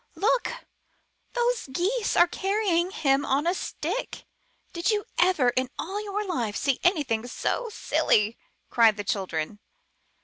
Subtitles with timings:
[0.17, 0.65] ''Look!
[1.33, 4.25] those Geese are carrying him on a stick.
[4.73, 8.35] Did you ever in all your life see anyone look so silly?"
[8.71, 9.59] cried the children.